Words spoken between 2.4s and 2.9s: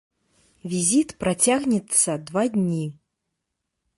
дні.